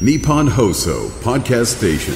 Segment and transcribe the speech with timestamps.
[0.00, 2.14] Nippon Hoso Podcast Station.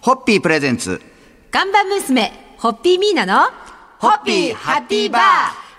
[0.00, 1.00] ホッピープレゼンツ。
[1.52, 3.50] 看板娘、ホッピーミーナの、
[4.00, 5.22] ホッピーハッピーバー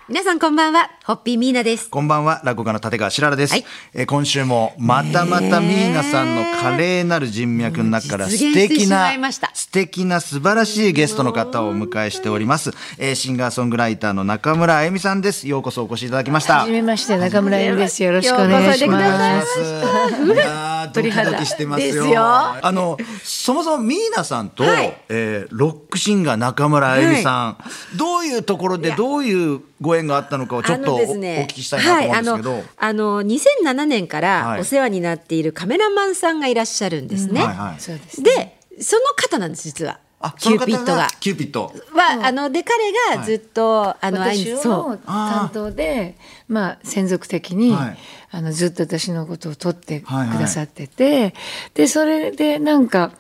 [0.08, 1.87] 皆さんこんばんは、ホッピーミーナです。
[1.87, 3.51] こんばんは、落語家の立川しららです。
[3.51, 12.71] はいえー今週もまたまたミーナさんの華麗なる人脈の中から実素敵なまいました素敵な素晴らしいゲストの方をお迎えしております。
[12.97, 15.47] えーシンガーソングライターの中村あゆみさんです。
[15.47, 16.62] ようこそお越しいただきました。
[16.62, 18.03] はじめまして中村由美です。
[18.03, 19.59] よろしくお願いします。
[19.59, 21.94] いやードキドキしてますよ。
[21.94, 27.58] ですよあのそもそもミーナさんと、はいえーロックシンガー中村あゆみさん、
[27.95, 32.52] どういうところでどういうご縁があったのかをちょっとお,、お聞きしたいなと思うんですけど。
[32.52, 37.44] はい、あの、あの2007年かはいらお世話になっているカメラマンさんがいらっしゃるんですね。
[37.44, 38.23] はいはいそうです。
[38.23, 40.00] で、その方なんです、実は。
[40.39, 41.08] キューピッドが。
[41.20, 41.72] キューピッド。
[41.94, 44.98] は、あの、で、彼がずっと、あの、あい私そうの。
[44.98, 46.17] 担当で、
[46.48, 47.98] まあ専属的に、はい
[48.36, 51.34] あのずっと私のことを撮ってくはいはいださってて、
[51.73, 53.14] でそれでなんか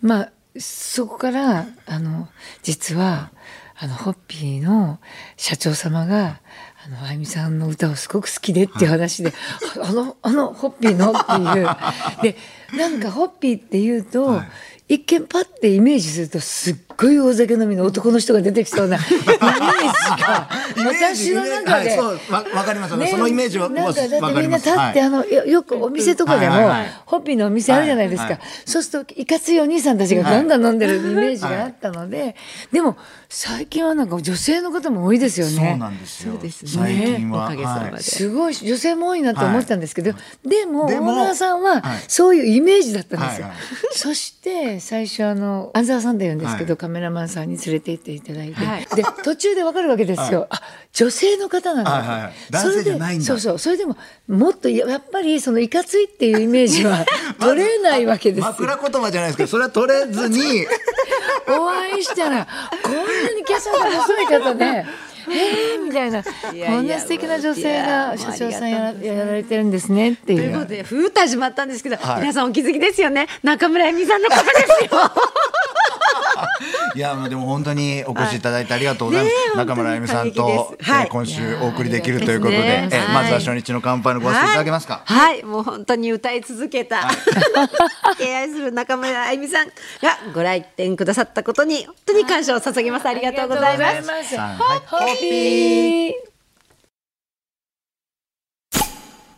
[0.00, 2.28] まあそこからあの
[2.62, 3.32] 実は
[3.76, 5.00] あのホッピーの
[5.36, 6.40] 社長様が。
[6.84, 9.32] あのあゆみさんの歌をすごく好きでっていう話で、
[9.82, 11.68] あのあのホッピーのっていう。
[12.22, 12.36] で
[12.76, 14.40] なんかホッピーっていうと、
[14.88, 19.38] 一見パッてイメージするとすっごい大酒飲みの男の人が出てきそうな イメージ
[20.22, 22.92] が私の中で、はい、そうわわかります。
[22.92, 25.00] よねねそのイメージはなんかだってみんな立って、はい。
[25.00, 32.36] あのよよくお店とかでも、はいホッピーのお店あるじゃないですか、そうするといかついお兄さんたちがガンガン飲んでるイメージがあったので、
[32.70, 32.96] でも
[33.30, 35.52] 最近はなんか女性の方も多いですよね。
[35.52, 36.32] そうなんですよ。
[36.32, 36.70] そうですね。
[36.72, 37.90] 最近は、おかげさまで。
[37.92, 38.02] はい。
[38.02, 40.12] すごい女性も多いなと思ってたんですけど、
[40.46, 42.04] でもオーナーさんははい。
[42.08, 43.48] そういうイメージだったんですよ。
[43.92, 46.76] そして最初あの安沢さんって言うんですけど、はい。
[46.78, 48.86] カメラマンさんに連れて行っていただいて、はい。
[48.94, 50.46] で途中でわかるわけですよ。
[50.50, 50.60] あ
[50.92, 52.32] 女性の方なんだ、はいはいはい。
[52.50, 53.24] 男性じゃないんだ。
[53.24, 53.58] それでそうそう。
[53.58, 53.96] それでも
[54.28, 57.04] もっとややっぱりそのいかついっていうイメージは
[57.40, 58.46] 取れないわけですよ。
[58.46, 60.66] 枕言葉じゃないですけどそれは取れずに。
[61.48, 62.46] お会いしたら
[62.82, 63.00] こんな
[63.34, 64.84] に華奢な細い方で。
[65.30, 66.30] えーみたいなこ
[66.80, 70.66] んな素敵な女性が社長さんやらやられてるんですねっていということう。
[70.68, 73.26] で、ふーっと始まったんですけど、はい皆さんお気づきですよね。
[73.42, 74.50] 中村恵美さんのことで
[74.88, 75.00] すよ。
[76.94, 81.04] いやもうでも本当にお越しいただいてありがとうございます、中村あゆみさんと、はい。
[81.04, 85.42] えー今週お送りできるということで、いやーえまずは初日の乾杯のご挨拶いただけますか、はい、はい。
[85.44, 87.08] もう本当に歌い続けた、
[88.18, 89.72] 敬愛する中村あゆみさんが
[90.34, 93.06] ご来店くださったことに本当に感謝を捧げます。
[93.06, 94.06] ありがとうございます。
[94.06, 96.12] ホッピー。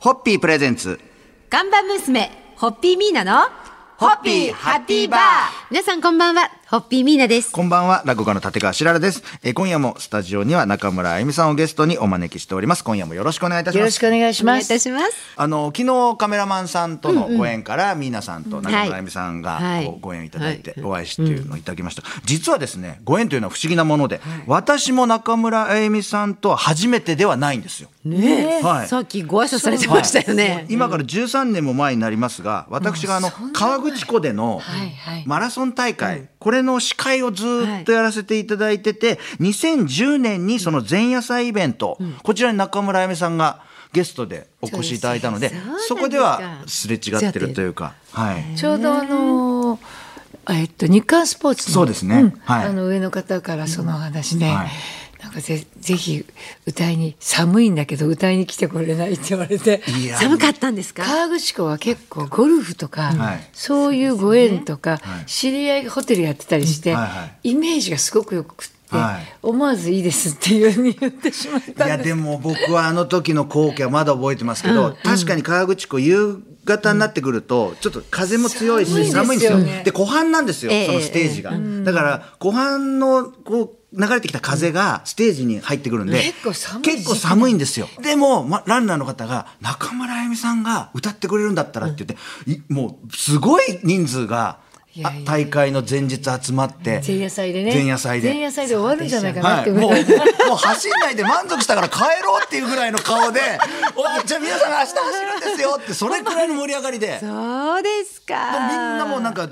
[0.00, 0.98] ホッピープレゼンツ。
[1.50, 3.42] 看板娘、ホッピーミーナの、
[3.98, 5.20] ホッピーハッピーバー。
[5.70, 7.50] 皆さんこんばんは、ホッピーミーナです。
[7.50, 9.24] こんばんは、落語家の立川しららです。
[9.42, 12.84] えー今夜もスタジオには中村あゆみさんをゲストにお招きしております。
[12.84, 13.80] 今夜もよろしくお願いいたします。
[13.80, 14.68] よろしくお願いしお願いいます。
[14.68, 15.16] たします。
[15.34, 19.60] あの昨日カメラマンさんとのご縁から、ミーナさんと中村あゆみさんが
[20.00, 27.88] ご縁いただいてお会いしていうのをいただきました、実はですねご縁というのは不思議なもので、私も中村あゆみさんとは初めてではないんですよ。
[28.04, 30.66] ねえ、はいさっきご挨拶されてましたよね。
[30.68, 37.44] 今から13年も前になりますが私があの河口湖でのはいはいマラソン大会、これの司会をず
[37.82, 43.62] っとやらせていただいてて、2010年にその前夜祭イベント、こちらに中村あゆみさんが
[43.92, 45.50] ゲストでお越しいただいたので
[45.88, 49.80] そこではすれ違ってるというか、はい、ちょうどあのー
[50.48, 52.22] えっと日刊スポーツのそうですね。
[52.22, 52.30] ん。
[52.44, 52.66] はい。
[52.66, 54.68] あの上の方からそのお話で、はい
[55.30, 56.26] なんかぜぜひ
[56.66, 59.80] 歌いに寒いんだけど歌いに来てこれないって言われて。
[60.18, 61.04] 寒かったんですか？
[61.04, 63.48] 河口湖は結構ゴルフとか、はい。
[63.52, 65.26] そういうご縁とか、はい。
[65.26, 69.36] 知り合いがホテルやってたりして、はいはイメージがすごくよくって、はい。
[69.40, 79.58] 思わずいいですっていうふうに言ってしまったいやでも僕はあの時の光景はまだ覚えてますけど、確かに河口湖夕方になってくるとちょっと風も強いし寒寒いんですよ。
[79.58, 79.82] いですよね。
[79.84, 80.86] で湖畔なんですよ、ええ。
[80.86, 81.52] そのステージが、
[81.84, 86.22] だから湖畔のこう流れてきた風がステージに入ってくるんで、
[86.82, 87.88] 結構寒いんですよ。
[88.02, 94.60] でも、ま、ランナーの方が中村あゆみさんが歌ってくれるんだったらって言って、いもうすごい人数が
[94.92, 97.72] いやいや大会の前日集まって前夜祭でね。
[97.72, 98.28] 前夜祭で。
[98.30, 103.40] 前夜祭で終わるんじゃないかなってはい、もう、もう走んないで満足したから帰ろうっていうぐらいの顔で、
[103.94, 104.96] おじゃあ皆さん明日走
[105.32, 108.34] るんですよって、それくらいの盛り上がりで、みんそうですか。
[108.98, 109.48] なもうなんか、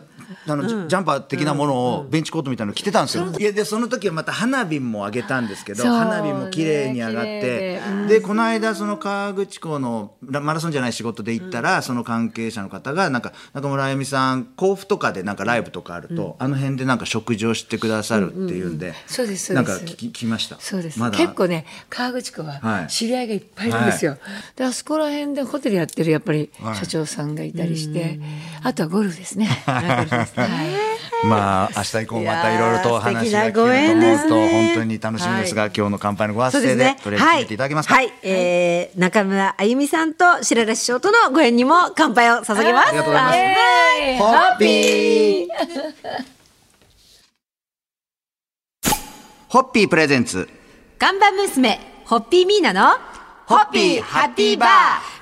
[0.52, 3.26] あの、ジジャンパー的なものを、ベンチコートみたいなの着てたんですよ。
[3.38, 5.92] いやでその時はまた花火も上げたんですけどそう。
[5.92, 19.52] 花火も綺麗に上がっねて綺でこの間その河口湖のラマラソンじゃない仕事で行ったら、その関係者の方がなんか中村あゆみさん甲府とかでなんかライブとかあると、あの辺でなんか食事をしてくださるっていうんで、そうです。
[19.52, 20.56] なんか聞きました。
[20.60, 21.18] そうです、まだ。
[21.18, 22.86] 結構ね河口湖ははい。
[22.88, 24.16] 知り合いがいっぱいいるんですよ、
[24.56, 26.76] であそこら辺でホテルやってるやっぱりはい。
[26.76, 28.18] 社長さんがいたりして、
[28.62, 29.48] あとはゴルフですね。
[30.42, 30.48] はい。
[31.24, 36.94] まあ明日以降またいろいろとお話が聞けると思うと本当に楽しみですが、今日の乾杯のご発声で。
[37.02, 37.94] とりあえず決めていただけますか？
[37.94, 38.14] はい、はい。
[38.22, 42.88] えー中村あゆみさんと白良師匠とのご縁にも乾杯を捧げます。
[42.88, 43.36] ありがとうございます。
[43.36, 45.48] イエーイホッピー。
[49.48, 50.48] ホッピープレゼンツ。
[50.98, 52.96] 看板娘、ホッピーミーナの、
[53.48, 54.68] ホッピーハッピーバー。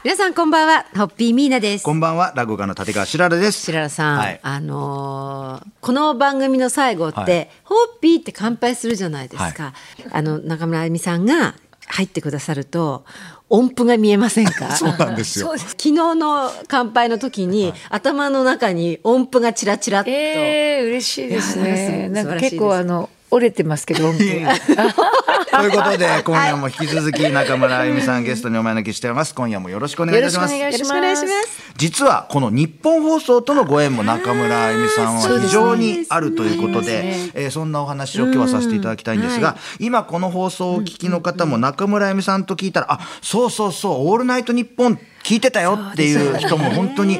[0.02, 1.84] 皆さんこんばんは、ホッピーミーナです。
[1.84, 2.32] こんばんは。
[2.34, 3.61] 落語家の立川しららです。
[3.67, 4.40] 白良さん、はい。
[4.43, 7.49] あのーこの番組の最後って、はい。
[7.62, 9.75] ホッピーって乾杯するじゃないですか。
[10.11, 11.55] あの中村あゆみさんが
[11.87, 13.05] 入ってくださると
[13.49, 14.73] 音符が見えませんか？
[14.75, 15.55] そうなんですよ。
[15.56, 20.11] 昨日の乾杯の時に、頭の中に音符がチラチラっと。
[20.11, 22.08] えー、嬉しいですね。
[22.11, 24.52] ーなんか結構あの折れてますけど、音符が
[25.56, 29.35] ということで今夜も引き続き中村あゆみさんゲストにお招きしております。
[29.35, 30.55] 今夜もよろしくお願いいたします。
[30.55, 31.73] よろしくお願いします。
[31.76, 47.19] 実はこの日本放送とのご縁も中村あゆみさんは非常にあるということでそえーそんなお話を今日はさせていただきたいんですが、今この放送をお聞きの方も中村あゆみさんと聞いたら、あそうそうそう「オールナイトニッポン」聞いてたよっていう人も本当に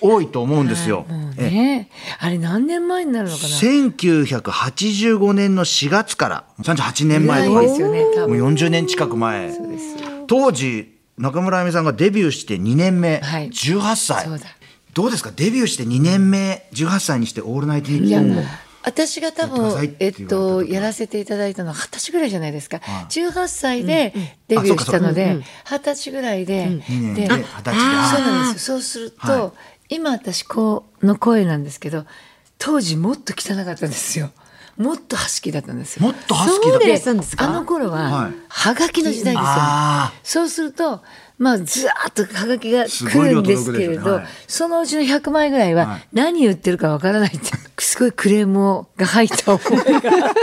[0.00, 1.06] 多いと思うんですよ。
[1.38, 7.60] えねあれ何年前になるのかな？1985年の4月から38年前とか。
[7.62, 9.52] ですよねもう40年近く前。
[10.26, 13.48] 当時中村あゆみさんがデビューして2年目、はい。
[13.50, 14.26] 18歳。
[14.94, 15.30] どうですか？
[15.34, 18.42] デビューして2年目18歳にして「オールナイトニッポン」を
[18.84, 22.80] 私が多分えっとやらせていただいたのは二十歳ぐらいじゃないですか。
[22.80, 23.04] はい。
[23.06, 24.12] 18歳で
[24.48, 28.16] デビューしたので二十歳ぐらいで年でで二十歳で。
[28.16, 28.76] そうなんですよ。
[28.76, 29.52] そうすると、は
[29.88, 32.04] 今私こうの声なんですけど
[32.58, 34.30] 当時もっと汚かったんですよ。
[34.76, 36.02] もっとハスキーだったんですよ。
[36.02, 36.80] もっとハスキーだ。
[36.80, 38.32] そうったんですかあの頃は、はい。
[38.48, 39.42] はがきの時代ですよ、ね。
[39.42, 41.02] あそうすると
[41.38, 44.10] まあずーっとはがきが来るんですけれど、ね。
[44.10, 44.26] はい。
[44.48, 46.08] そのうちの100枚ぐらいははい。
[46.12, 47.50] 何言ってるかわからないって、
[47.94, 50.34] すごいクレームをが入った思いが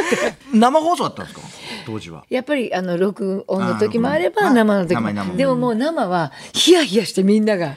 [0.54, 1.42] 生放送だったんですか？
[1.86, 2.24] 当時は。
[2.30, 5.36] やっぱりあの録音の時もあれば生の時も。
[5.36, 7.76] でももう生はヒヤヒヤしてみんなが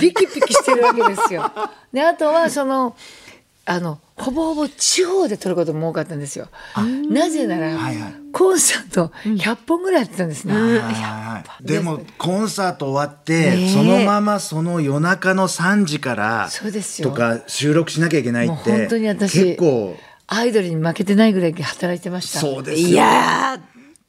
[0.00, 1.50] ピキピキしてるわけですよ。
[1.94, 2.94] であとはその
[3.64, 6.48] あのほぼほぼ地方で撮ることも多かったんですよ。
[7.08, 8.14] なぜなら、はいはい。
[8.34, 10.52] コンサート100本ぐらいやってたんですね。
[10.52, 10.74] はい
[11.44, 11.66] はい。
[11.66, 17.08] でもコンサート終わって、そのままその夜中の3時からそうですよ。
[17.10, 19.96] とか収録しなきゃいけないって本当に私結構。
[20.28, 22.40] アイドルに負けてないぐらい働いてました。
[22.40, 22.88] そうですよ。
[22.88, 23.60] いや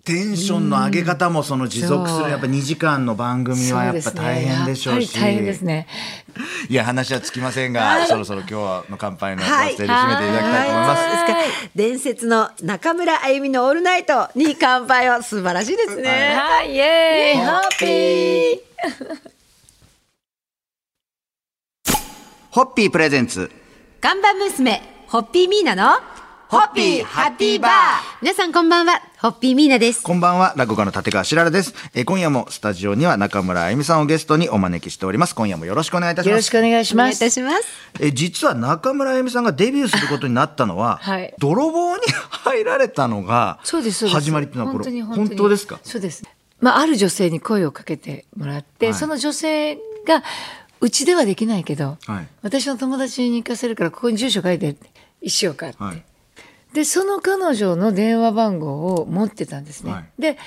[0.08, 5.14] テンションの上げ方もその持続するやっぱ2時間の番組はやっぱ大変でしょうし。
[5.14, 5.86] やっぱり大変ですね。
[6.70, 9.76] いや話はつきませんが、そろそろ今日の乾杯のごはい。
[9.76, 11.04] 発声で締めていただきたいと思います。
[11.04, 11.70] そうですか。
[11.76, 16.38] 伝説の中村あゆみのオールナイトに乾杯は素晴らしいですね。
[16.40, 18.60] はい、イエーイ、ハッピー。
[22.52, 23.52] ホッピープレゼンツ。
[24.00, 26.00] 看板娘、ホッピーミーナの、
[26.50, 27.72] ホッピーハッピーバー
[28.22, 30.02] 皆さんこんばんは、ホッピーミーナです。
[30.02, 31.74] こんばんは、落語家の立川しららです。
[31.94, 35.36] えー今夜もスタジオには中村あゆみさんをゲストにお招きしております。
[35.36, 36.30] 今夜もよろしくお願いいたします。
[36.30, 37.30] よろしくお願いしますお願いいた。
[37.30, 37.66] します。
[38.00, 44.22] え実は中村あゆみさんがデビューすることになったのは、はい泥棒に入られたのがそうです、そうです。
[44.22, 45.80] 始まりっていうのはこれ本当に本本当に当ですか？
[45.84, 46.24] そうです。
[46.62, 49.76] まあ、ある女性に声をかけてもらって、はいその女性
[50.08, 50.24] が、
[50.80, 54.78] うちではできないけど、はい私の友達に行かせるから、ここに住所書いて
[55.22, 55.84] 一生かって。
[55.84, 56.04] はい
[56.78, 60.22] でその彼女の電話番号を持ってたんですね、はい。
[60.22, 60.38] で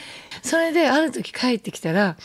[0.45, 2.17] それである時帰ってきたら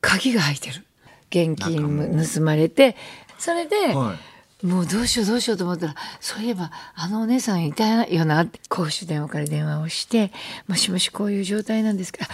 [0.00, 0.84] 鍵が入ってる。
[1.30, 2.94] 現金も盗まれて。
[3.36, 4.14] それで、は
[4.62, 10.30] もうどうしようどうしようと思ったらそういえばあのお姉さんいたよなって公衆電話から電話をして
[10.68, 12.30] 「もしもしこういう状態なんですけど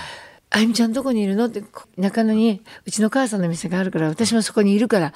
[0.50, 5.14] あゆみちゃんどこにいるの?」ってこ中野にうちの母さんの店があるから私もそこにいるから、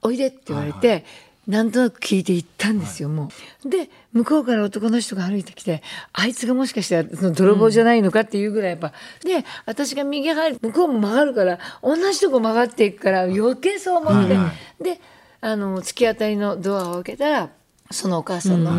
[0.00, 1.04] おいでって言われて。
[1.46, 3.30] なんとなく聞いて行ったんですよ、も
[3.64, 3.68] う。
[3.68, 8.92] で、向こうから男の人が歩いてきて、あいつがもしかしたらその泥棒じゃないのかっていうぐらいやっぱ、
[9.24, 14.36] で、私が右入る、向こうも曲がるから、同じとこ曲がっていくから余計そう思って、
[14.82, 15.00] で、
[15.40, 17.50] あの、突き当たりのドアを開けたら、
[17.92, 18.72] そのお母さんの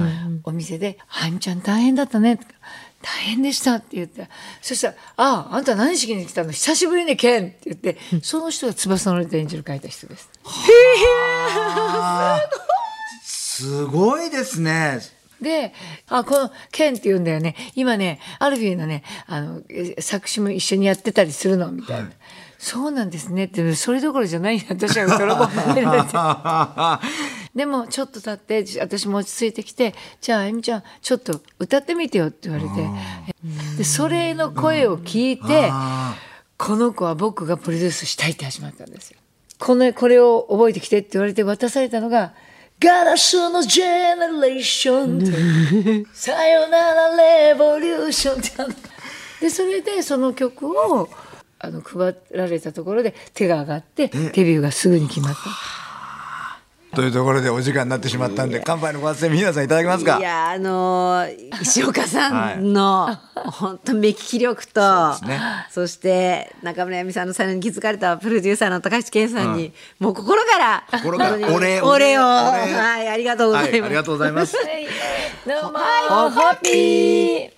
[0.44, 2.40] お店で、あゆみちゃん大変だったね。
[3.02, 4.28] 大変でしたって言って、
[4.60, 6.52] そしたら、ああ、あんた何しに来たの？
[6.52, 10.24] 久しぶりね、ケンって言って、その人が翼のレッドエンジェル書いた人です。
[10.24, 10.32] すす
[13.88, 15.00] ごいですね。
[15.42, 15.74] で、
[16.10, 17.56] あ、この、ケンって言うんだよね。
[17.76, 22.10] 今ね、アルフィーのね、あの、え作詞も一緒にやってたりするの、みたいな。
[22.58, 27.08] そうなんですねって、それどころじゃない私は泥棒って言って
[27.56, 32.90] でも、ちょっと経って、私も落ち着いてきて、じゃあ、あゆみちゃん、ちょっと歌ってみてよって言われて。
[33.78, 35.72] で、それの声を聞いて、
[36.58, 39.20] この子は僕がプロデュースしたいって始まったんですよ。
[39.60, 42.34] この、これを覚えてきてって言われて渡されたのが、
[42.80, 46.06] ガラスのジェネレーション。
[46.14, 48.40] さよならレボリューション。
[48.40, 48.74] ってあの
[49.42, 51.10] でそれでその曲を
[51.60, 55.87] あの配られたところで手が上がってデビューがすぐに決まった。
[56.98, 60.18] というところでお時間になってしまったんで、乾杯のご発声皆さんいただけますか？
[60.18, 60.22] い。
[60.24, 65.40] やあのー石岡さんの本当目利き力とそね。
[65.70, 72.24] そして中村亜美さんの才能に気づかれたプロデューサーの高橋健さんに、もう心から心からお礼お礼を。
[72.24, 72.74] お礼。
[72.74, 74.58] はいありがとうございます、はい、ありがとうございます。
[75.46, 75.80] どうも
[76.32, 77.52] ホッピー。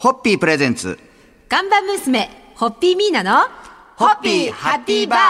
[0.00, 0.38] ホッピー。
[0.40, 0.98] プレゼンツ。
[1.48, 3.46] 看板娘ホッピーミーナの
[3.96, 5.20] ホッピーハッピーバー。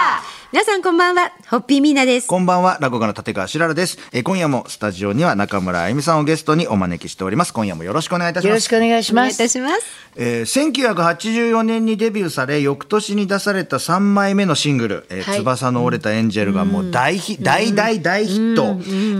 [0.51, 1.31] 皆さんこんばんは。
[1.49, 2.27] ホッピーミーナです。
[2.27, 3.97] こんばんは、落語家の立川しららです。
[4.11, 7.53] えー今夜もスタジオには中村あゆみさんをゲストにお招きしております。
[7.53, 8.49] 今夜もよろしくお願いいたします。
[8.49, 9.37] よろしくお願いしお願いいます。
[9.37, 9.85] たします
[10.17, 15.37] えー1984年にデビューされ翌年に出された3枚目のシングル「えーはい。
[15.37, 18.63] 翼の折れたエンジェル」がもう大ヒ、大大大ヒット、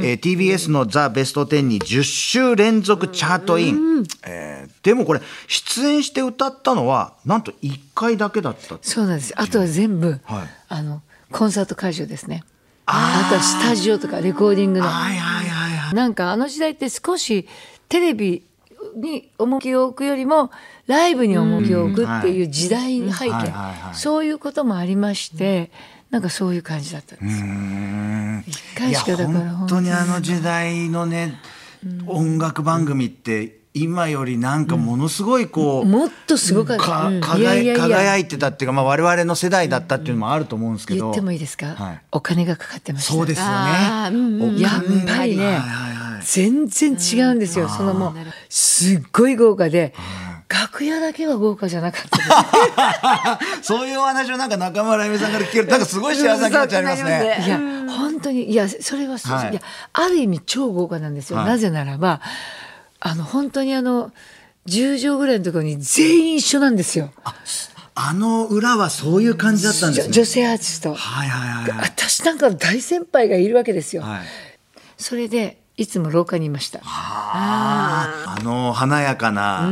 [0.05, 9.33] えー TBS の「ザ・ベスト10」に10週連続チャートイン、えーでもこれ出演して歌ったのはなんと1回だけだったそうなんです。
[9.35, 12.45] あとは全部、はいあのコンサート会場ですね。
[12.85, 14.87] あとはスタジオとかレコーディングの。
[14.87, 17.49] はいはいはいはいなんかあの時代って少し
[17.89, 18.43] テレビ
[18.95, 20.51] に重きを置くよりも
[20.85, 25.69] ライブに重きを置くっていう時代背景はいそういうこともありまして
[26.11, 27.45] なんかそういう感じだったんですよ。
[28.47, 31.41] 一回しかだから本当にあの時代のね、
[32.05, 36.83] 音楽番組って今よりなんかものすごいこう、もっとすごかった。
[37.21, 41.05] 輝いてたっていうか、まあ、我々の世代だったっていうのもあると思うんですけど。
[41.05, 42.01] 言ってもいいですか、はい。
[42.11, 43.13] お金がかかってました。
[43.13, 43.51] そうですよね。
[44.61, 44.83] やっ
[45.17, 45.59] ぱりね、はいはい
[46.15, 46.23] はい。
[46.23, 47.69] 全然違うんですよ。
[47.69, 48.13] そのもう
[48.49, 49.93] すっごい豪華で、
[50.49, 53.39] 楽屋だけは豪華じゃなかった。
[53.61, 57.43] そういうお話をなんか中村あゆみさんから聞けるなんかすごい幸せな気持ちありますね。
[57.45, 59.51] いや本当にいやそれははい。
[59.51, 59.61] い、や
[59.93, 61.47] ある意味超豪華なんですよ、はい。
[61.47, 62.21] なぜならば
[62.99, 64.11] あの本当にあの
[64.67, 67.11] 10畳ぐらいのところに全員一緒なんですよ、
[67.95, 70.13] あの裏はそういう感じだったんですね。
[70.13, 71.79] 女女性アーティスト、はいはいはいはい。
[71.79, 74.21] 私なんかの大先輩がいるわけですよ、はい。
[74.97, 76.81] それでいつも廊下にいました。
[76.83, 79.69] あの華やかな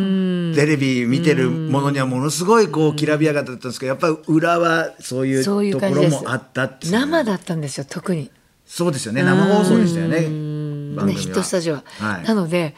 [0.55, 6.91] テレビ見てるものにはものすごいこうきらびやかだったんですけどやっぱり裏はそういうところもあったっていう。
[6.93, 8.31] 生だったんですよ特に。
[8.65, 9.23] そうですよね。
[9.23, 11.07] 生放送でしたよねね、は。
[11.11, 11.83] ヒットスタジオは。
[11.99, 12.23] はい。
[12.23, 12.75] なので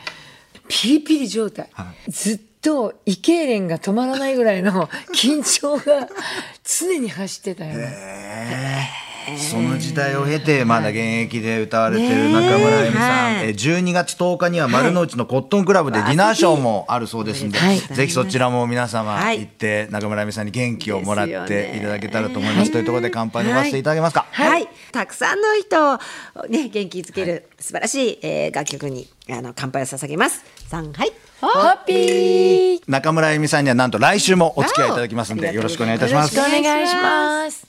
[0.68, 1.70] ピリピリ状態、
[2.08, 6.08] ずっと胃痙攣が止まらないぐらいの 緊張が
[6.64, 9.08] 常に走ってたよね。
[9.38, 13.48] その時代を経てまだ現役で歌われてる中村あゆみさん、はい。
[13.48, 17.80] えー12月10日には丸の内のコットンクラブでディナーショーもあるそうですんで、はい。
[17.80, 19.40] ぜひそちらも皆様はい。
[19.40, 21.78] 行って中村あゆみさんに元気をもらってね。
[21.78, 25.98] いただけたらと思います、というところで乾杯のごせていただけますか、はい、たくさんの人を
[26.50, 30.44] ね元気づける素晴らしい、えー楽曲にあの乾杯を捧げます。
[30.68, 31.12] さんはい。
[31.40, 37.68] ホッピー中村あゆみさんにはなんと来週もお付き合いいただきますんでよろしくお願いいたしますよろしくお願いします。